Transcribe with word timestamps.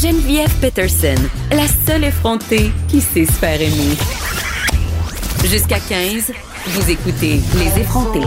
Geneviève 0.00 0.50
Peterson, 0.62 1.14
la 1.50 1.66
seule 1.86 2.04
effrontée 2.04 2.72
qui 2.88 3.02
sait 3.02 3.26
se 3.26 3.32
faire 3.32 3.60
aimer. 3.60 3.98
Jusqu'à 5.44 5.78
15, 5.78 6.32
vous 6.68 6.90
écoutez 6.90 7.38
Les 7.58 7.82
effrontés. 7.82 8.26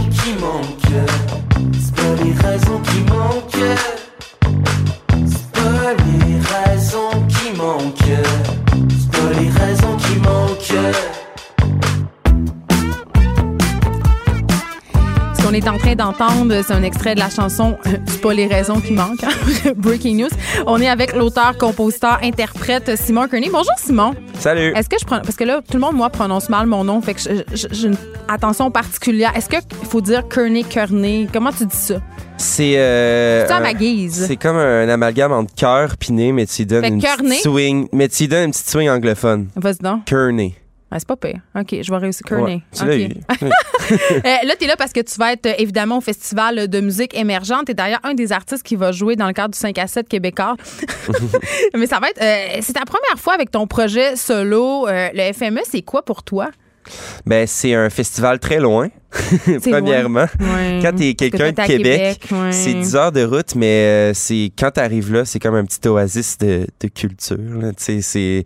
Qu'on 15.53 15.67
est 15.67 15.69
en 15.69 15.77
train 15.77 15.95
d'entendre, 15.95 16.61
c'est 16.65 16.73
un 16.73 16.81
extrait 16.83 17.13
de 17.15 17.19
la 17.19 17.29
chanson 17.29 17.77
euh, 17.85 17.91
C'est 18.07 18.21
pas 18.21 18.33
les 18.33 18.47
raisons 18.47 18.79
qui 18.79 18.93
manquent. 18.93 19.23
hein. 19.23 19.71
Breaking 19.75 20.15
news. 20.15 20.29
On 20.65 20.81
est 20.81 20.87
avec 20.89 21.15
l'auteur, 21.15 21.57
compositeur, 21.59 22.19
interprète 22.23 22.95
Simon 22.97 23.27
Kearney. 23.27 23.49
Bonjour 23.51 23.73
Simon. 23.77 24.13
Salut. 24.39 24.73
Est-ce 24.75 24.89
que 24.89 24.95
je 24.99 25.05
prends 25.05 25.19
parce 25.21 25.35
que 25.35 25.43
là 25.43 25.61
tout 25.61 25.75
le 25.75 25.79
monde 25.81 25.95
moi 25.95 26.09
prononce 26.09 26.49
mal 26.49 26.65
mon 26.65 26.83
nom, 26.83 27.01
fait 27.01 27.13
que 27.13 27.21
j'ai 27.53 27.87
une 27.87 27.95
attention 28.27 28.71
particulière. 28.71 29.31
Est-ce 29.35 29.49
que 29.49 29.57
faut 29.89 30.01
dire 30.01 30.27
Kearney 30.27 30.63
Kearney? 30.63 31.27
Comment 31.31 31.51
tu 31.51 31.65
dis 31.65 31.75
ça? 31.75 31.95
C'est 32.37 32.73
euh, 32.77 33.47
un- 33.49 33.59
ma 33.59 33.73
guise. 33.73 34.25
C'est 34.27 34.37
comme 34.37 34.57
un 34.57 34.89
amalgame 34.89 35.31
entre 35.33 35.53
cœur 35.53 35.95
puis 35.97 36.13
nez, 36.13 36.31
mais 36.31 36.45
tu 36.47 36.65
donnes 36.65 36.85
une 36.85 36.99
petite 37.01 37.41
swing, 37.43 37.87
mais 37.93 38.09
tu 38.09 38.27
donnes 38.27 38.45
une 38.45 38.51
petite 38.51 38.69
swing 38.69 38.89
anglophone. 38.89 39.47
Vas-y 39.55 39.77
donc. 39.83 40.05
Kearney. 40.05 40.55
Ah, 40.95 40.99
c'est 40.99 41.07
pas 41.07 41.15
pire. 41.15 41.39
OK, 41.59 41.75
je 41.81 41.91
vais 41.91 41.97
réussir 41.97 42.23
Kearney. 42.23 42.61
Ouais. 42.83 43.09
Euh, 43.91 44.19
là, 44.23 44.55
tu 44.57 44.63
es 44.63 44.67
là 44.67 44.75
parce 44.77 44.93
que 44.93 45.01
tu 45.01 45.19
vas 45.19 45.33
être 45.33 45.45
euh, 45.45 45.53
évidemment 45.57 45.97
au 45.97 46.01
Festival 46.01 46.67
de 46.69 46.79
musique 46.79 47.17
émergente. 47.17 47.65
Tu 47.65 47.71
es 47.71 47.75
d'ailleurs 47.75 47.99
un 48.03 48.13
des 48.13 48.31
artistes 48.31 48.63
qui 48.63 48.75
va 48.77 48.91
jouer 48.93 49.15
dans 49.17 49.27
le 49.27 49.33
cadre 49.33 49.49
du 49.53 49.59
5 49.59 49.77
à 49.77 49.87
7 49.87 50.07
québécois. 50.07 50.55
Mais 51.75 51.85
ça 51.87 51.99
va 51.99 52.09
être. 52.09 52.21
euh, 52.21 52.59
c'est 52.61 52.73
ta 52.73 52.85
première 52.85 53.17
fois 53.19 53.33
avec 53.33 53.51
ton 53.51 53.67
projet 53.67 54.15
solo. 54.15 54.87
Euh, 54.87 55.09
le 55.13 55.33
FME, 55.33 55.59
c'est 55.69 55.81
quoi 55.81 56.05
pour 56.05 56.23
toi? 56.23 56.49
Ben 57.25 57.45
c'est 57.47 57.73
un 57.73 57.89
festival 57.89 58.39
très 58.39 58.59
loin. 58.59 58.89
Premièrement, 59.61 60.25
Ouais. 60.39 60.79
quand 60.81 60.93
t'es 60.95 61.13
que 61.13 61.25
quelqu'un 61.29 61.51
de 61.51 61.67
Québec, 61.67 62.19
ouais. 62.31 62.51
c'est 62.51 62.73
10 62.73 62.95
heures 62.95 63.11
de 63.11 63.23
route, 63.23 63.53
mais 63.55 63.67
euh, 63.67 64.11
c'est 64.15 64.51
quand 64.57 64.71
t'arrives 64.71 65.13
là, 65.13 65.23
c'est 65.25 65.37
comme 65.39 65.53
un 65.55 65.65
petit 65.65 65.87
oasis 65.87 66.37
de, 66.39 66.65
de 66.79 66.87
culture. 66.87 67.37
là. 67.37 67.71
C'est 67.77 68.43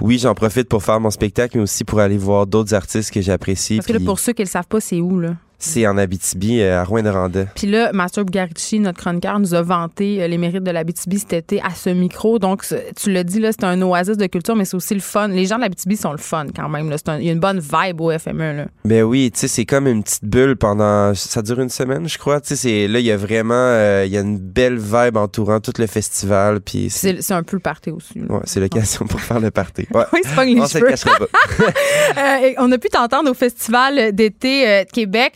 oui, 0.00 0.18
j'en 0.18 0.34
profite 0.34 0.68
pour 0.68 0.82
faire 0.84 1.00
mon 1.00 1.10
spectacle, 1.10 1.56
mais 1.56 1.62
aussi 1.64 1.82
pour 1.84 1.98
aller 2.00 2.16
voir 2.18 2.46
d'autres 2.46 2.74
artistes 2.74 3.10
que 3.12 3.20
j'apprécie. 3.20 3.76
Parce 3.76 3.86
que 3.88 3.92
là, 3.92 4.00
pour 4.04 4.18
ceux 4.20 4.32
qui 4.32 4.42
ne 4.42 4.46
le 4.46 4.50
savent 4.50 4.68
pas, 4.68 4.80
c'est 4.80 5.00
où, 5.00 5.18
là? 5.18 5.34
C'est 5.64 5.86
en 5.86 5.96
Abitibi, 5.98 6.60
euh, 6.60 6.80
à 6.80 6.84
Rouyn-Noranda. 6.84 7.46
Puis 7.54 7.66
là, 7.66 7.90
Master 7.92 8.24
Bugarici, 8.24 8.80
notre 8.80 8.98
chroniqueur, 9.00 9.38
nous 9.38 9.54
a 9.54 9.62
vanté 9.62 10.22
euh, 10.22 10.28
les 10.28 10.38
mérites 10.38 10.62
de 10.62 10.70
la 10.70 10.84
BTB 10.84 11.14
cet 11.18 11.32
été 11.32 11.60
à 11.62 11.70
ce 11.74 11.90
micro. 11.90 12.38
Donc, 12.38 12.64
tu 12.96 13.10
l'as 13.12 13.24
dit, 13.24 13.40
là, 13.40 13.50
c'est 13.52 13.64
un 13.64 13.80
oasis 13.82 14.16
de 14.16 14.26
culture, 14.26 14.56
mais 14.56 14.64
c'est 14.64 14.76
aussi 14.76 14.94
le 14.94 15.00
fun. 15.00 15.28
Les 15.28 15.46
gens 15.46 15.56
de 15.56 15.62
la 15.62 15.68
BTB 15.68 15.94
sont 15.94 16.12
le 16.12 16.18
fun 16.18 16.46
quand 16.54 16.68
même. 16.68 16.90
là. 16.90 16.96
Un- 17.06 17.18
Il 17.18 17.26
y 17.26 17.28
a 17.30 17.32
une 17.32 17.40
bonne 17.40 17.60
vibe 17.60 18.00
au 18.00 18.10
FME. 18.16 18.56
Là. 18.56 18.66
Ben 18.84 19.02
oui, 19.02 19.30
tu 19.32 19.40
sais, 19.40 19.48
c'est 19.48 19.64
comme 19.64 19.86
une 19.86 20.02
petite 20.02 20.24
bulle 20.24 20.56
pendant. 20.56 21.14
Ça 21.14 21.42
dure 21.42 21.60
une 21.60 21.68
semaine, 21.70 22.08
je 22.08 22.18
crois. 22.18 22.40
Tu 22.40 22.56
sais, 22.56 22.86
là, 22.88 22.98
il 22.98 23.06
y 23.06 23.10
a 23.10 23.16
vraiment. 23.16 23.54
euh, 23.54 24.04
Il 24.06 24.12
y 24.12 24.16
a 24.16 24.20
une 24.20 24.38
belle 24.38 24.78
vibe 24.78 25.16
entourant 25.16 25.60
tout 25.60 25.72
le 25.78 25.86
festival. 25.86 26.60
Puis 26.60 26.88
c'est 26.90 27.32
un 27.32 27.42
peu 27.42 27.56
le 27.56 27.60
party 27.62 27.90
aussi. 27.90 28.18
là. 28.18 28.26
ouais, 28.34 28.40
c'est 28.44 28.60
l'occasion 28.60 29.06
pour 29.06 29.20
faire 29.20 29.40
le 29.40 29.50
party. 29.50 29.86
Ouais. 29.94 30.04
Oui, 30.12 30.20
c'est 30.24 30.34
pas 30.34 30.42
On 30.44 30.66
se 30.66 30.78
le 30.78 30.86
cheveux. 30.86 30.90
cachera 30.90 31.18
pas. 31.18 31.26
Euh, 32.16 32.52
on 32.58 32.70
a 32.72 32.78
pu 32.78 32.88
t'entendre 32.88 33.30
au 33.30 33.34
Festival 33.34 34.12
d'été 34.14 34.84
de 34.84 34.90
Québec. 34.90 35.34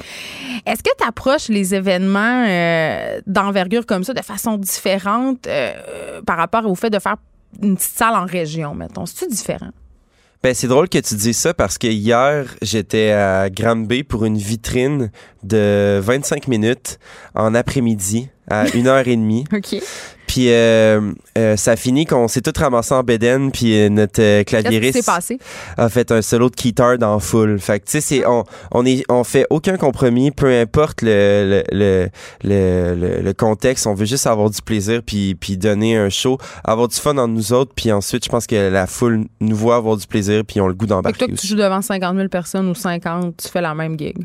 Est-ce 0.67 0.83
que 0.83 0.91
tu 0.99 1.07
approches 1.07 1.49
les 1.49 1.75
événements 1.75 2.45
euh, 2.47 3.21
d'envergure 3.27 3.87
comme 3.87 4.05
ça 4.05 4.15
de 4.15 4.23
façon 4.23 4.57
différente 4.59 5.47
euh, 5.47 6.21
par 6.27 6.37
rapport 6.37 6.67
au 6.67 6.75
fait 6.75 6.91
de 6.91 6.99
faire 6.99 7.17
une 7.63 7.77
petite 7.77 7.97
salle 7.97 8.15
en 8.15 8.27
région, 8.27 8.75
mettons? 8.75 9.07
C'est-tu 9.07 9.31
différent? 9.31 9.71
Ben, 10.43 10.55
c'est 10.55 10.69
drôle 10.69 10.89
que 10.89 10.99
tu 10.99 11.17
dises 11.17 11.37
ça 11.37 11.53
parce 11.53 11.79
que 11.79 11.89
hier, 11.89 12.55
j'étais 12.63 13.11
à 13.11 13.51
Granby 13.51 14.05
pour 14.05 14.25
une 14.25 14.39
vitrine 14.39 15.11
de 15.43 15.99
25 16.01 16.47
minutes 16.47 16.99
en 17.35 17.55
après-midi 17.55 18.29
à 18.49 18.65
1h30. 18.67 19.57
OK. 19.57 19.83
Puis 20.29 20.51
euh, 20.53 21.01
euh, 21.39 21.57
ça 21.57 21.73
a 21.73 21.77
fini 21.77 22.05
qu'on 22.05 22.29
s'est 22.29 22.43
tous 22.43 22.53
ramassés 22.61 22.95
en 22.95 23.03
bédaine, 23.03 23.51
puis 23.51 23.75
euh, 23.77 23.89
notre 23.89 24.21
euh, 24.23 24.39
qui 24.41 24.45
clavieriste 24.45 25.05
passé? 25.07 25.39
a 25.77 25.89
fait 25.89 26.13
un 26.13 26.21
solo 26.23 26.51
de 26.51 26.55
guitare 26.55 26.99
dans 26.99 27.19
full. 27.19 27.59
Fait 27.59 27.81
que 27.81 27.87
tu 27.87 27.93
sais, 27.93 28.01
c'est 28.01 28.27
on 28.27 28.45
on 28.71 28.85
est 28.85 29.05
on 29.09 29.25
fait 29.25 29.47
aucun 29.51 29.77
compromis, 29.79 30.31
peu 30.31 30.47
importe 30.61 31.03
le 31.03 31.65
le, 31.73 32.09
le 32.45 32.95
le 32.95 33.23
le- 33.23 33.33
contexte. 33.33 33.87
On 33.87 33.95
veut 33.95 34.05
juste 34.05 34.27
avoir 34.27 34.51
du 34.51 34.61
plaisir 34.63 35.01
puis 35.05 35.35
puis 35.35 35.57
donner 35.57 35.97
un 35.97 36.11
show, 36.11 36.37
avoir 36.63 36.89
du 36.89 36.97
fun 36.97 37.17
entre 37.17 37.29
nous 37.33 37.53
autres, 37.55 37.73
puis 37.75 37.91
ensuite 37.91 38.25
je 38.25 38.29
pense 38.29 38.47
que 38.47 38.55
la 38.71 38.87
foule 38.87 39.25
nous 39.41 39.57
voit 39.57 39.77
avoir 39.77 39.97
du 39.97 40.07
plaisir 40.07 40.43
puis 40.47 40.61
ont 40.61 40.69
le 40.69 40.75
goût 40.75 40.85
Fait 40.85 40.89
que 40.89 40.95
d'embarquer 40.95 41.19
toi, 41.27 41.29
que 41.35 41.41
tu 41.41 41.47
joues 41.47 41.57
devant 41.57 41.81
50 41.81 42.17
000 42.17 42.29
personnes 42.29 42.69
ou 42.69 42.75
50, 42.75 43.35
tu 43.43 43.49
fais 43.49 43.63
la 43.63 43.75
même 43.75 43.99
gig? 43.99 44.17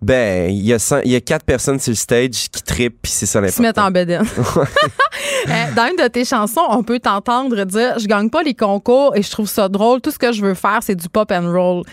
Ben 0.00 0.50
il 0.50 0.64
y 0.64 0.72
a 0.72 0.78
cent- 0.78 1.00
il 1.04 1.10
y 1.10 1.16
a 1.16 1.20
quatre 1.20 1.44
personnes 1.44 1.78
sur 1.80 1.90
le 1.90 1.96
stage 1.96 2.48
qui 2.50 2.62
trippent 2.62 3.02
puis 3.02 3.12
c'est 3.12 3.26
ça 3.26 3.40
Ils 3.40 3.50
se 3.50 3.60
mettent 3.60 3.76
en 3.78 3.90
l'important. 3.90 4.62
dans 5.46 5.86
une 5.90 6.02
de 6.02 6.08
tes 6.08 6.24
chansons, 6.24 6.62
on 6.70 6.82
peut 6.82 7.00
t'entendre 7.00 7.64
dire 7.64 7.98
Je 7.98 8.06
gagne 8.06 8.30
pas 8.30 8.42
les 8.42 8.54
concours 8.54 9.14
et 9.16 9.22
je 9.22 9.30
trouve 9.30 9.48
ça 9.48 9.68
drôle. 9.68 10.00
Tout 10.00 10.10
ce 10.10 10.18
que 10.18 10.32
je 10.32 10.42
veux 10.42 10.54
faire, 10.54 10.80
c'est 10.82 10.94
du 10.94 11.08
pop 11.08 11.30
and 11.30 11.52
roll. 11.52 11.84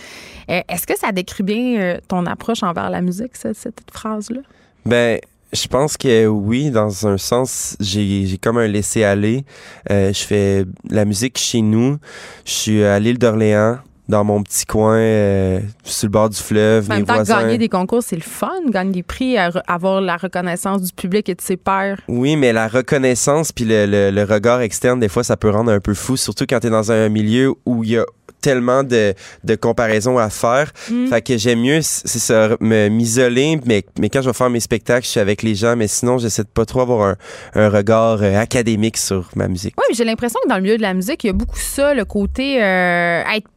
Euh, 0.49 0.61
Est-ce 0.67 0.87
que 0.87 0.97
ça 0.97 1.11
décrit 1.11 1.43
bien 1.43 1.79
euh, 1.79 1.97
ton 2.07 2.25
approche 2.25 2.63
envers 2.63 2.89
la 2.89 3.01
musique, 3.01 3.35
cette, 3.35 3.81
phrase-là? 3.91 4.41
Ben, 4.85 5.19
je 5.53 5.67
pense 5.67 5.97
que 5.97 6.27
oui, 6.27 6.71
dans 6.71 7.07
un 7.07 7.17
sens, 7.17 7.75
j'ai 7.79 8.25
j'ai 8.25 8.37
comme 8.37 8.57
un 8.57 8.67
laisser-aller. 8.67 9.45
Euh, 9.89 10.11
je 10.13 10.23
fais 10.23 10.65
la 10.89 11.05
musique 11.05 11.37
chez 11.37 11.61
nous. 11.61 11.97
Je 12.45 12.51
suis 12.51 12.83
à 12.83 12.99
l'île 12.99 13.17
d'Orléans, 13.17 13.79
dans 14.09 14.23
mon 14.23 14.43
petit 14.43 14.65
coin, 14.65 14.97
euh, 14.97 15.59
sur 15.83 16.07
le 16.07 16.11
bord 16.11 16.29
du 16.29 16.37
fleuve. 16.37 16.85
En 16.89 16.93
mes 16.93 16.95
même 16.99 17.05
temps, 17.05 17.13
voisins. 17.15 17.41
gagner 17.41 17.57
des 17.57 17.69
concours, 17.69 18.03
c'est 18.03 18.15
le 18.17 18.21
fun. 18.21 18.49
Gagner 18.69 18.91
des 18.91 19.03
prix, 19.03 19.37
avoir 19.37 20.01
la 20.01 20.17
reconnaissance 20.17 20.81
du 20.81 20.91
public 20.93 21.29
et 21.29 21.35
de 21.35 21.41
ses 21.41 21.57
pairs. 21.57 21.99
Oui, 22.07 22.35
mais 22.35 22.51
la 22.53 22.67
reconnaissance 22.67 23.51
puis 23.51 23.65
le, 23.65 23.85
le- 23.85 24.11
le 24.11 24.23
regard 24.23 24.61
externe, 24.61 24.99
des 24.99 25.09
fois, 25.09 25.23
ça 25.23 25.37
peut 25.37 25.49
rendre 25.49 25.71
un 25.71 25.79
peu 25.79 25.93
fou, 25.93 26.17
surtout 26.17 26.45
quand 26.49 26.59
tu 26.59 26.67
es 26.67 26.69
dans 26.69 26.91
un 26.91 27.09
milieu 27.09 27.53
où 27.65 27.83
il 27.83 27.91
y 27.91 27.97
a 27.97 28.05
tellement 28.41 28.81
de, 28.83 29.13
de 29.43 29.55
comparaisons 29.55 30.17
à 30.17 30.31
faire. 30.31 30.71
Mm. 30.89 31.07
Fait 31.09 31.21
que 31.21 31.37
j'aime 31.37 31.59
mieux, 31.61 31.79
c'est 31.83 32.17
ça, 32.17 32.49
me- 32.59 32.89
m'isoler, 32.89 33.59
mais, 33.67 33.83
mais 33.99 34.09
quand 34.09 34.23
je 34.23 34.29
vais 34.29 34.33
faire 34.33 34.49
mes 34.49 34.59
spectacles, 34.59 35.05
je 35.05 35.11
suis 35.11 35.19
avec 35.19 35.43
les 35.43 35.53
gens, 35.53 35.75
mais 35.75 35.87
sinon, 35.87 36.17
j'essaie 36.17 36.41
de 36.41 36.47
pas 36.47 36.65
trop 36.65 36.81
avoir 36.81 37.07
un, 37.07 37.15
un 37.53 37.69
regard 37.69 38.17
euh, 38.23 38.39
académique 38.39 38.97
sur 38.97 39.29
ma 39.35 39.47
musique. 39.47 39.75
Oui, 39.77 39.83
mais 39.89 39.95
j'ai 39.95 40.05
l'impression 40.05 40.39
que 40.43 40.49
dans 40.49 40.55
le 40.55 40.63
milieu 40.63 40.77
de 40.77 40.81
la 40.81 40.95
musique, 40.95 41.23
il 41.23 41.27
y 41.27 41.29
a 41.29 41.33
beaucoup 41.33 41.59
ça, 41.59 41.93
le 41.93 42.03
côté 42.03 42.63
euh, 42.63 43.21
être 43.35 43.47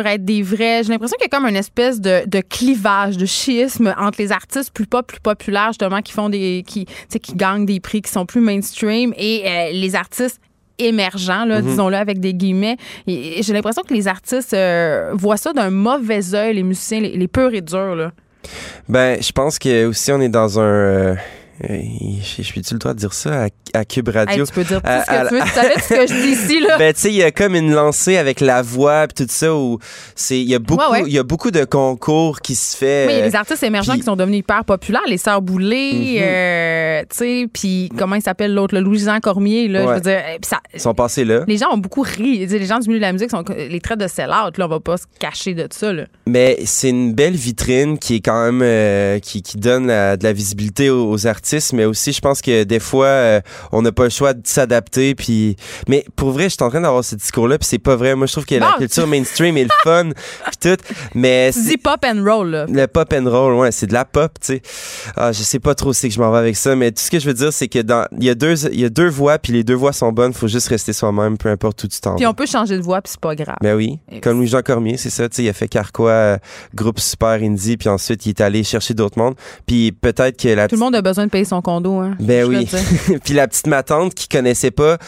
être 0.00 0.24
des 0.24 0.42
vrais. 0.42 0.82
J'ai 0.82 0.90
l'impression 0.92 1.16
qu'il 1.18 1.28
y 1.30 1.34
a 1.34 1.36
comme 1.36 1.46
une 1.46 1.56
espèce 1.56 2.00
de, 2.00 2.22
de 2.26 2.40
clivage, 2.40 3.16
de 3.16 3.26
schisme 3.26 3.94
entre 3.98 4.20
les 4.20 4.32
artistes 4.32 4.72
plus 4.72 4.86
pop, 4.86 5.06
plus 5.06 5.20
populaires, 5.20 5.68
justement, 5.68 6.00
qui 6.00 6.12
font 6.12 6.28
des. 6.28 6.64
qui, 6.66 6.86
qui 7.08 7.34
gagnent 7.34 7.66
des 7.66 7.80
prix, 7.80 8.02
qui 8.02 8.10
sont 8.10 8.26
plus 8.26 8.40
mainstream, 8.40 9.12
et 9.16 9.44
euh, 9.46 9.70
les 9.72 9.94
artistes 9.94 10.40
émergents, 10.78 11.44
là, 11.44 11.60
disons-le 11.60 11.96
avec 11.96 12.18
des 12.18 12.34
guillemets. 12.34 12.76
Et, 13.06 13.38
et 13.38 13.42
j'ai 13.42 13.52
l'impression 13.52 13.82
que 13.82 13.94
les 13.94 14.08
artistes 14.08 14.54
euh, 14.54 15.10
voient 15.14 15.36
ça 15.36 15.52
d'un 15.52 15.70
mauvais 15.70 16.34
œil, 16.34 16.54
les 16.54 16.62
musiciens, 16.62 17.00
les, 17.00 17.16
les 17.16 17.28
purs 17.28 17.54
et 17.54 17.60
durs. 17.60 17.94
Là. 17.94 18.12
Ben, 18.88 19.22
je 19.22 19.32
pense 19.32 19.58
que 19.58 19.86
aussi 19.86 20.10
on 20.12 20.20
est 20.20 20.28
dans 20.28 20.58
un. 20.58 21.16
Euh, 21.64 21.74
euh, 21.74 21.78
je 22.42 22.52
peux-tu 22.52 22.74
le 22.74 22.78
droit 22.78 22.94
de 22.94 22.98
dire 22.98 23.12
ça 23.12 23.44
à, 23.44 23.48
à 23.78 23.84
Cube 23.84 24.08
Radio? 24.08 24.42
Hey, 24.42 24.46
tu 24.48 24.52
peux 24.52 24.64
dire 24.64 24.82
tout 24.82 24.88
À- 24.88 25.02
ce 25.04 25.06
que 25.06 25.12
à- 25.14 25.26
tu 25.28 25.34
veux. 25.34 25.40
Tu 25.42 25.48
savais 25.48 25.74
ce 25.80 25.88
que 25.88 26.06
je 26.14 26.20
dis 26.22 26.28
ici, 26.32 26.60
là. 26.60 26.76
Ben, 26.82 26.92
tu 26.92 27.00
sais, 27.00 27.08
il 27.10 27.16
y 27.16 27.22
a 27.22 27.30
comme 27.30 27.54
une 27.54 27.72
lancée 27.72 28.16
avec 28.16 28.40
la 28.40 28.62
voix 28.62 29.06
puis 29.06 29.24
tout 29.24 29.32
ça 29.32 29.54
où 29.54 29.78
c'est, 30.16 30.40
il 30.40 30.48
y 30.48 30.54
a 30.54 30.58
beaucoup, 30.58 30.82
Ouais, 30.92 31.02
ouais. 31.02 31.04
il 31.06 31.12
y 31.12 31.18
a 31.18 31.22
beaucoup 31.22 31.50
de 31.50 31.64
concours 31.64 32.40
qui 32.40 32.54
se 32.54 32.76
fait. 32.76 33.06
Oui, 33.06 33.12
il 33.14 33.18
y 33.18 33.20
a 33.22 33.24
euh, 33.24 33.28
des 33.30 33.36
artistes 33.36 33.62
émergents 33.62 33.94
qui 33.96 34.02
sont 34.02 34.16
devenus 34.16 34.40
hyper 34.40 34.64
populaires, 34.64 35.02
les 35.08 35.18
Sœurs 35.18 35.42
Boulay, 35.42 35.92
Mhm. 35.92 36.18
euh, 36.22 37.00
tu 37.02 37.16
sais, 37.16 37.46
puis 37.52 37.88
comment 37.96 38.16
il 38.16 38.22
s'appelle 38.22 38.54
l'autre, 38.54 38.74
le 38.74 38.80
Louis-Jean 38.80 39.20
Cormier, 39.20 39.68
là, 39.68 39.82
je 39.86 39.94
veux 39.94 40.00
dire, 40.00 40.18
euh, 40.26 40.38
ça, 40.42 40.60
Ils 40.74 40.80
sont 40.80 40.94
passés 40.94 41.24
là. 41.24 41.44
les 41.46 41.56
gens 41.58 41.72
ont 41.72 41.78
beaucoup 41.78 42.02
ri. 42.02 42.46
Les 42.46 42.66
gens 42.66 42.78
du 42.78 42.88
milieu 42.88 42.98
de 43.00 43.04
la 43.06 43.12
musique 43.12 43.30
sont 43.30 43.44
les 43.56 43.80
traits 43.80 43.98
de 44.00 44.08
sell-out, 44.08 44.58
là, 44.58 44.66
on 44.66 44.68
va 44.68 44.80
pas 44.80 44.96
se 44.96 45.04
cacher 45.18 45.54
de 45.54 45.66
ça, 45.70 45.92
là. 45.92 46.04
Mais 46.26 46.58
c'est 46.64 46.88
une 46.90 47.12
belle 47.14 47.34
vitrine 47.34 47.98
qui 47.98 48.16
est 48.16 48.20
quand 48.20 48.44
même 48.46 48.60
euh, 48.62 49.18
qui, 49.18 49.42
qui 49.42 49.56
donne 49.58 49.86
la- 49.86 50.16
de 50.16 50.24
la 50.24 50.32
visibilité 50.32 50.90
aux, 50.90 51.10
aux 51.10 51.26
artistes 51.26 51.51
mais 51.72 51.84
aussi 51.84 52.12
je 52.12 52.20
pense 52.20 52.40
que 52.40 52.64
des 52.64 52.80
fois 52.80 53.06
euh, 53.06 53.40
on 53.72 53.82
n'a 53.82 53.92
pas 53.92 54.04
le 54.04 54.10
choix 54.10 54.34
de 54.34 54.40
s'adapter. 54.44 55.14
Puis, 55.14 55.56
mais 55.88 56.04
pour 56.16 56.30
vrai, 56.30 56.44
je 56.44 56.50
suis 56.50 56.62
en 56.62 56.70
train 56.70 56.80
d'avoir 56.80 57.04
ce 57.04 57.14
discours-là, 57.14 57.58
puis 57.58 57.66
c'est 57.68 57.78
pas 57.78 57.96
vrai. 57.96 58.14
Moi, 58.14 58.26
je 58.26 58.32
trouve 58.32 58.44
que 58.46 58.54
la 58.54 58.74
culture 58.78 59.06
mainstream 59.06 59.56
est 59.56 59.64
le 59.64 59.70
fun, 59.82 60.10
puis 60.46 60.56
tout. 60.76 60.82
Mais 61.14 61.50
dis 61.52 61.76
pop 61.76 62.04
and 62.04 62.22
roll, 62.24 62.50
là. 62.50 62.66
le 62.68 62.86
pop 62.86 63.12
and 63.12 63.28
roll, 63.30 63.54
ouais, 63.54 63.72
c'est 63.72 63.86
de 63.86 63.92
la 63.92 64.04
pop, 64.04 64.32
tu 64.40 64.54
sais. 64.54 64.62
Ah, 65.16 65.32
je 65.32 65.42
sais 65.42 65.58
pas 65.58 65.74
trop 65.74 65.92
c'est 65.92 66.08
que 66.08 66.14
je 66.14 66.20
m'en 66.20 66.30
vais 66.32 66.38
avec 66.38 66.56
ça, 66.56 66.74
mais 66.76 66.90
tout 66.92 67.02
ce 67.02 67.10
que 67.10 67.18
je 67.18 67.26
veux 67.26 67.34
dire, 67.34 67.52
c'est 67.52 67.68
que 67.68 67.78
dans, 67.80 68.06
il 68.18 68.24
y 68.24 68.30
a 68.30 68.34
deux, 68.34 68.66
il 68.66 68.80
y 68.80 68.84
a 68.84 68.88
deux 68.88 69.08
voix, 69.08 69.38
puis 69.38 69.52
les 69.52 69.64
deux 69.64 69.74
voix 69.74 69.92
sont 69.92 70.12
bonnes. 70.12 70.32
Faut 70.32 70.48
juste 70.48 70.68
rester 70.68 70.92
soi-même, 70.92 71.36
peu 71.38 71.48
importe 71.48 71.82
où 71.84 71.88
tu 71.88 72.00
t'en 72.00 72.16
Puis 72.16 72.26
on 72.26 72.34
peut 72.34 72.46
changer 72.46 72.76
de 72.76 72.82
voix, 72.82 73.00
puis 73.02 73.10
c'est 73.12 73.20
pas 73.20 73.34
grave. 73.34 73.56
Ben 73.60 73.74
oui, 73.76 73.98
Et- 74.10 74.20
comme 74.20 74.38
Louis-Jean 74.38 74.62
Cormier, 74.62 74.96
c'est 74.96 75.10
ça, 75.10 75.28
tu 75.28 75.36
sais, 75.36 75.42
il 75.44 75.48
a 75.48 75.52
fait 75.52 75.68
Carquois, 75.68 76.10
euh, 76.10 76.36
groupe 76.74 77.00
super 77.00 77.30
indie, 77.30 77.76
puis 77.76 77.88
ensuite 77.88 78.26
il 78.26 78.30
est 78.30 78.40
allé 78.40 78.64
chercher 78.64 78.94
d'autres 78.94 79.18
mondes, 79.18 79.34
puis 79.66 79.92
peut-être 79.92 80.40
que 80.40 80.48
la 80.48 80.68
Tout 80.68 80.76
le 80.76 80.80
monde 80.80 80.94
a 80.94 81.02
besoin 81.02 81.26
de 81.26 81.30
payer 81.30 81.41
son 81.44 81.62
condo, 81.62 81.98
hein. 81.98 82.16
Ben 82.20 82.44
oui. 82.46 82.68
puis 83.24 83.34
la 83.34 83.48
petite 83.48 83.66
matante 83.66 84.14
qui 84.14 84.28
connaissait 84.28 84.70
pas, 84.70 84.98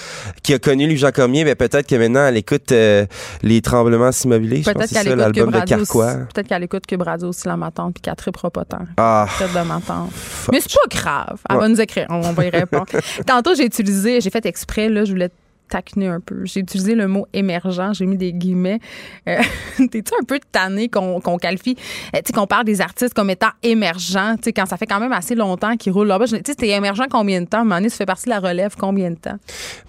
qui 0.43 0.55
a 0.55 0.59
connu 0.59 0.87
Louis-Jean 0.87 1.11
Cormier, 1.13 1.45
ben 1.45 1.55
peut-être 1.55 1.87
que 1.87 1.95
maintenant 1.97 2.27
elle 2.27 2.37
écoute 2.37 2.73
euh, 2.73 3.07
les 3.43 3.61
tremblements 3.63 4.11
immobiliers, 4.11 4.63
Peut-être 4.63 4.93
qu'elle 4.93 5.07
écoute 5.09 5.19
l'album 5.19 5.51
de. 5.51 5.61
Carquois. 5.61 6.15
Peut-être 6.35 6.49
qu'elle 6.49 6.63
écoute 6.65 6.87
Cube 6.87 7.03
Radio 7.03 7.29
aussi, 7.29 7.47
la 7.49 7.57
matante, 7.57 7.95
puis 7.95 8.03
qu'elle 8.03 8.17
tripera 8.17 8.51
pas 8.51 8.65
tant. 8.65 8.85
Ah, 8.97 9.27
de 9.41 9.67
matante. 9.67 10.11
Mais 10.53 10.61
c'est 10.61 10.73
pas 10.73 10.89
grave. 10.97 11.39
Elle 11.49 11.57
Ouais. 11.57 11.63
va 11.63 11.69
nous 11.69 11.81
écrire. 11.81 12.07
On, 12.11 12.17
on 12.17 12.33
va 12.33 12.45
y 12.45 12.51
répondre. 12.51 12.87
Tantôt, 13.27 13.55
j'ai 13.55 13.65
utilisé, 13.65 14.21
j'ai 14.21 14.31
fait 14.31 14.45
exprès, 14.47 14.89
là, 14.89 15.05
je 15.05 15.11
voulais 15.13 15.31
taquiner 15.69 16.09
un 16.09 16.21
peu. 16.21 16.45
J'ai 16.45 16.61
utilisé 16.61 16.95
le 16.95 17.09
mot 17.09 17.27
émergent, 17.33 17.93
j'ai 17.95 18.07
mis 18.07 18.17
des 18.17 18.33
guillemets. 18.33 18.81
Euh, 19.29 19.39
T'es-tu 19.91 20.13
un 20.21 20.25
peu 20.25 20.39
tanné 20.53 20.89
qu'on 20.89 21.21
qu'on 21.21 21.39
qualifie, 21.39 21.77
euh, 22.15 22.19
tu 22.19 22.23
sais, 22.27 22.33
qu'on 22.33 22.47
parle 22.47 22.65
des 22.65 22.81
artistes 22.81 23.15
comme 23.15 23.31
étant 23.31 23.51
émergents, 23.63 24.37
tu 24.37 24.45
sais, 24.45 24.53
quand 24.53 24.67
ça 24.67 24.77
fait 24.77 24.87
quand 24.87 25.01
même 25.01 25.13
assez 25.13 25.35
longtemps 25.35 25.77
qu'ils 25.77 25.93
roulent 25.93 26.09
là-bas? 26.09 26.27
Tu 26.27 26.37
sais, 26.47 26.55
t'es 26.55 26.69
émergent 26.69 27.05
combien 27.11 27.41
de 27.41 27.47
temps? 27.47 27.69
À 27.71 27.81
ça 27.89 27.97
fait 27.97 28.07
partie 28.07 28.25
de 28.27 28.31
la 28.31 28.41
relève 28.41 28.75
combien 28.79 29.11
de 29.11 29.17
temps? 29.17 29.37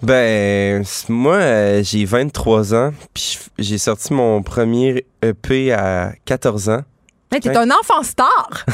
Ben, 0.02 0.82
moi, 1.08 1.36
euh, 1.36 1.82
j'ai 1.82 2.04
23 2.04 2.74
ans, 2.74 2.92
puis 3.14 3.38
j'ai 3.58 3.78
sorti 3.78 4.12
mon 4.12 4.42
premier 4.42 5.04
EP 5.22 5.72
à 5.72 6.12
14 6.24 6.68
ans. 6.68 6.82
Hey, 7.32 7.40
t'es 7.40 7.48
Ouais. 7.50 7.56
un 7.56 7.70
enfant 7.70 8.02
star! 8.04 8.64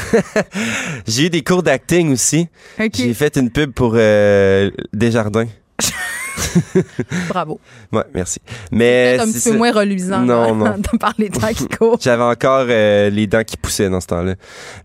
J'ai 1.07 1.25
eu 1.25 1.29
des 1.31 1.43
cours 1.43 1.63
d'acting 1.63 2.13
aussi. 2.13 2.47
J'ai 2.93 3.13
fait 3.15 3.35
une 3.35 3.49
pub 3.49 3.71
pour 3.73 3.93
euh, 3.95 4.69
Desjardins. 4.93 5.47
Bravo. 7.29 7.59
Ouais, 7.91 8.03
merci. 8.13 8.39
Mais 8.71 9.15
Peut-être 9.17 9.21
un 9.27 9.31
c'est 9.31 9.39
petit 9.39 9.51
peu 9.51 9.57
moins 9.57 9.71
reluisant 9.71 10.21
Non, 10.21 10.55
non. 10.55 10.73
par 10.99 11.13
les 11.17 11.29
temps 11.29 11.53
qui 11.53 11.67
courent. 11.67 11.97
J'avais 12.01 12.23
encore 12.23 12.65
euh, 12.69 13.09
les 13.09 13.27
dents 13.27 13.43
qui 13.43 13.57
poussaient 13.57 13.89
dans 13.89 14.01
ce 14.01 14.07
temps-là. 14.07 14.35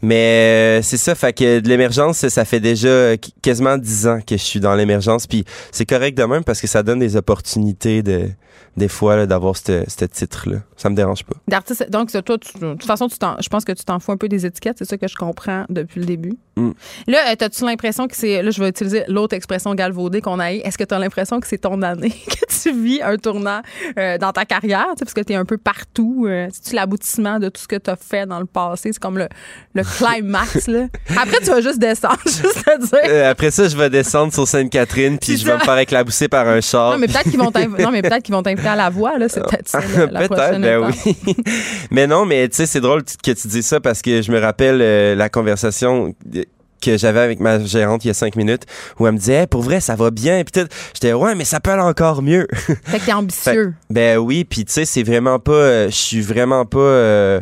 Mais 0.03 0.79
euh, 0.79 0.83
c'est 0.83 0.97
ça, 0.97 1.15
fait 1.15 1.33
que 1.33 1.61
de 1.61 1.69
l'émergence, 1.69 2.27
ça 2.29 2.45
fait 2.45 2.61
déjà 2.61 3.17
qu- 3.17 3.31
quasiment 3.43 3.77
10 3.79 4.07
ans 4.07 4.19
que 4.27 4.37
je 4.37 4.43
suis 4.43 4.61
dans 4.61 4.75
l'émergence. 4.75 5.27
Puis 5.27 5.45
c'est 5.73 5.87
correct 5.87 6.17
de 6.17 6.25
même 6.25 6.45
parce 6.45 6.61
que 6.61 6.67
ça 6.67 6.83
donne 6.83 6.99
des 6.99 7.17
opportunités 7.17 8.03
de, 8.03 8.29
des 8.77 8.89
fois 8.89 9.27
d'avoir 9.27 9.57
ce 9.57 10.05
titre-là. 10.05 10.59
Ça 10.77 10.91
me 10.91 10.95
dérange 10.95 11.25
pas. 11.25 11.35
D'artiste, 11.49 11.91
donc, 11.91 12.11
c'est 12.11 12.23
toi, 12.23 12.39
tu- 12.39 12.59
de 12.59 12.73
toute 12.73 12.85
façon, 12.85 13.09
tu 13.09 13.19
t'en- 13.19 13.37
je 13.41 13.49
pense 13.49 13.65
que 13.65 13.73
tu 13.73 13.85
t'en 13.85 13.99
fous 13.99 14.13
un 14.13 14.17
peu 14.17 14.29
des 14.29 14.47
étiquettes, 14.47 14.77
c'est 14.79 14.85
ça 14.85 14.97
que 14.97 15.09
je 15.09 15.17
comprends 15.17 15.65
depuis 15.69 16.01
le 16.01 16.07
début. 16.07 16.35
Mm. 16.57 16.71
Là, 17.09 17.19
euh, 17.31 17.35
as-tu 17.45 17.65
l'impression 17.65 18.07
que 18.09 18.17
c'est. 18.17 18.43
Là, 18.43 18.51
je 18.51 18.61
vais 18.61 18.69
utiliser 18.69 19.05
l'autre 19.09 19.35
expression 19.35 19.75
galvaudée 19.75 20.21
qu'on 20.21 20.39
a. 20.41 20.53
Est-ce 20.53 20.79
que 20.79 20.85
tu 20.85 20.95
as 20.95 20.99
l'impression 20.99 21.41
que 21.41 21.47
c'est 21.47 21.58
ton 21.59 21.83
année, 21.83 22.11
que 22.29 22.63
tu 22.63 22.73
vis 22.73 23.03
un 23.03 23.17
tournant 23.17 23.61
euh, 23.99 24.19
dans 24.19 24.33
ta 24.33 24.45
carrière, 24.45 24.87
tu 24.93 24.99
sais, 25.01 25.05
parce 25.05 25.15
que 25.15 25.21
tu 25.23 25.33
es 25.33 25.37
un 25.37 25.45
peu 25.45 25.59
partout? 25.59 26.27
Euh, 26.29 26.49
C'est-tu 26.53 26.75
l'aboutissement 26.77 27.39
de 27.39 27.49
tout 27.49 27.61
ce 27.63 27.69
que 27.69 27.77
tu 27.77 27.91
as 27.91 27.97
fait 27.97 28.27
dans 28.27 28.41
le 28.41 28.47
passé? 28.47 28.91
C'est 28.93 28.99
comme 28.99 29.19
le, 29.19 29.29
le 29.75 29.83
climax, 29.83 30.67
là. 30.69 30.87
Après, 31.17 31.39
tu 31.41 31.47
vas 31.47 31.61
juste 31.61 31.79
descendre, 31.79 32.19
juste 32.27 32.65
te 32.65 32.79
dire. 32.81 32.99
Euh, 33.09 33.31
après 33.31 33.51
ça, 33.51 33.69
je 33.69 33.77
vais 33.77 33.91
descendre 33.91 34.33
sur 34.33 34.47
Sainte-Catherine 34.47 35.19
puis 35.19 35.33
C'est 35.33 35.37
je 35.39 35.47
vais 35.47 35.55
me 35.55 35.61
faire 35.61 35.79
éclabousser 35.79 36.29
par 36.29 36.47
un 36.49 36.61
char. 36.61 36.93
Non, 36.93 36.99
mais 36.99 37.07
peut-être 37.09 37.29
qu'ils 38.23 38.35
vont 38.35 38.43
t'inviter 38.43 38.69
à 38.69 38.77
la 38.77 38.91
voix, 38.91 39.19
là. 39.19 39.29
C'est 39.29 39.41
peut-être 39.43 39.69
ça, 39.69 39.81
Peut-être, 39.81 40.59
ben 40.61 40.63
étape. 40.63 40.95
oui. 41.27 41.37
mais 41.91 42.07
non, 42.07 42.25
mais 42.25 42.49
tu 42.49 42.57
sais, 42.57 42.67
c'est 42.67 42.81
drôle 42.81 43.03
que 43.05 43.31
tu 43.33 43.49
dis 43.49 43.63
ça 43.63 43.81
parce 43.81 44.03
que 44.03 44.23
je 44.23 44.31
me 44.33 44.39
rappelle 44.41 44.79
la 45.17 45.29
conversation 45.29 46.15
que 46.81 46.97
j'avais 46.97 47.21
avec 47.21 47.41
ma 47.41 47.63
gérante 47.65 48.05
il 48.05 48.09
y 48.09 48.11
a 48.11 48.15
cinq 48.15 48.37
minutes 48.37 48.63
où 48.99 49.07
elle 49.07 49.15
me 49.15 49.19
disait 49.19 49.35
Hey, 49.35 49.47
pour 49.47 49.63
vrai 49.63 49.81
ça 49.81 49.97
va 49.97 50.11
bien 50.11 50.43
puis 50.45 50.63
tout 50.63 50.69
j'étais 50.95 51.13
ouais 51.13 51.35
mais 51.35 51.45
ça 51.45 51.61
peut 51.61 51.71
aller 51.71 51.83
encore 51.83 52.23
mieux 52.23 52.47
Fait 52.85 52.99
que 52.99 53.05
t'es 53.07 53.13
ambitieux. 53.15 53.75
ben 53.91 54.19
oui 54.19 54.45
puis 54.45 54.65
tu 54.65 54.73
sais 54.73 54.85
c'est 54.85 55.03
vraiment 55.03 55.39
pas 55.39 55.53
euh, 55.53 55.87
je 55.91 55.97
suis 55.97 56.21
vraiment 56.21 56.65
pas 56.65 56.79
euh, 56.79 57.41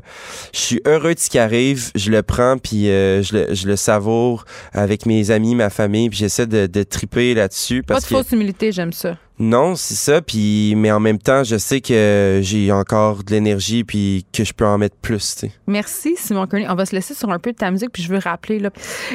je 0.54 0.58
suis 0.60 0.80
heureux 0.86 1.14
de 1.14 1.18
ce 1.20 1.28
qui 1.30 1.38
arrive 1.38 1.90
je 1.94 2.10
le 2.10 2.22
prends 2.22 2.56
puis 2.58 2.88
euh, 2.90 3.22
je, 3.22 3.36
le, 3.36 3.54
je 3.54 3.66
le 3.66 3.76
savoure 3.76 4.44
avec 4.72 5.06
mes 5.06 5.30
amis 5.30 5.54
ma 5.54 5.70
famille 5.70 6.08
puis 6.08 6.18
j'essaie 6.18 6.46
de, 6.46 6.66
de 6.66 6.82
triper 6.82 7.34
là-dessus 7.34 7.82
Pas 7.82 7.96
de 7.96 8.00
que 8.00 8.06
fausse 8.06 8.32
humilité, 8.32 8.72
j'aime 8.72 8.92
ça. 8.92 9.16
Non, 9.38 9.74
c'est 9.76 9.94
ça. 9.94 10.22
Puis, 10.22 10.74
mais 10.76 10.90
en 10.90 11.00
même 11.00 11.18
temps, 11.18 11.44
je 11.44 11.56
sais 11.58 11.80
que 11.80 12.40
j'ai 12.42 12.72
encore 12.72 13.22
de 13.24 13.30
l'énergie 13.32 13.84
puis 13.84 14.24
que 14.32 14.44
je 14.44 14.52
peux 14.52 14.64
en 14.66 14.78
mettre 14.78 14.96
plus. 14.96 15.44
Merci, 15.66 16.14
Simon 16.16 16.46
Kearney. 16.46 16.66
On 16.68 16.74
va 16.74 16.86
se 16.86 16.94
laisser 16.94 17.14
sur 17.14 17.30
un 17.30 17.38
peu 17.38 17.52
de 17.52 17.56
ta 17.56 17.70
musique, 17.70 17.90
puis 17.92 18.02
je 18.02 18.08
veux 18.08 18.18
rappeler 18.18 18.58
là, 18.58 18.70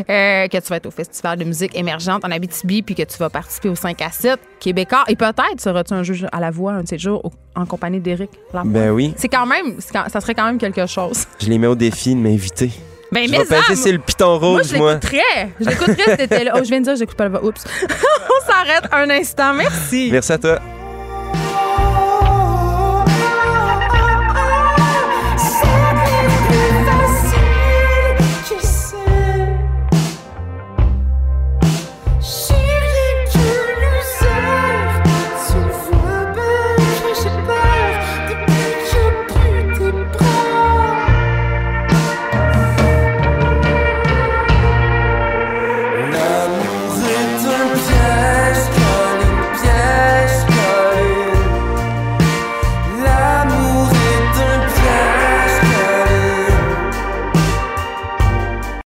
euh, 0.10 0.48
que 0.48 0.58
tu 0.58 0.68
vas 0.70 0.76
être 0.78 0.86
au 0.86 0.92
Festival 0.92 1.40
de 1.40 1.44
musique 1.44 1.76
émergente 1.76 2.24
en 2.26 2.32
Abitibi, 2.32 2.82
puis 2.82 2.96
que 2.96 3.04
tu 3.04 3.18
vas 3.18 3.30
participer 3.30 3.70
au 3.70 3.76
5 3.76 4.02
à 4.02 4.12
7 4.12 4.40
Québécois. 4.60 5.04
Et 5.08 5.16
peut-être 5.16 5.60
seras-tu 5.60 5.94
un 5.94 6.04
juge 6.04 6.26
à 6.32 6.40
la 6.40 6.52
voix 6.52 6.74
un 6.74 6.84
de 6.84 6.88
ces 6.88 7.00
jours 7.00 7.32
en 7.56 7.66
compagnie 7.66 8.00
d'Éric 8.00 8.30
Lapointe? 8.54 8.74
Ben 8.74 8.92
oui, 8.92 9.14
C'est 9.18 9.30
quand 9.30 9.46
même, 9.46 9.78
quand- 9.92 10.06
ça 10.10 10.22
serait 10.22 10.36
quand 10.36 10.46
même 10.46 10.58
quelque 10.60 10.86
chose. 10.86 11.26
je 11.40 11.48
les 11.48 11.58
mets 11.58 11.68
au 11.68 11.76
défi 11.76 12.16
de 12.16 12.20
m'inviter. 12.20 12.72
Ben, 13.12 13.26
Je 13.28 13.32
mais 13.32 13.38
vais 13.40 13.46
passer 13.46 13.76
sur 13.76 13.92
le 13.92 14.00
piton 14.00 14.40
moi, 14.40 14.58
rouge, 14.60 14.68
je 14.72 14.78
moi. 14.78 14.94
l'écouterais. 14.94 15.50
Je 15.60 15.66
l'écouterais 15.70 16.12
si 16.12 16.18
t'étais 16.18 16.44
là. 16.46 16.54
Oh, 16.56 16.60
je 16.64 16.70
viens 16.70 16.80
de 16.80 16.86
dire, 16.86 16.96
j'écoute 16.96 17.18
pas 17.18 17.28
le. 17.28 17.44
Oups. 17.44 17.64
On 17.84 18.46
s'arrête 18.52 18.84
un 18.92 19.10
instant. 19.10 19.54
Merci. 19.54 20.10
Merci 20.12 20.32
à 20.34 20.38
toi. 20.38 20.60